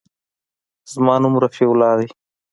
[0.93, 2.07] زما نوم رفيع الله دى.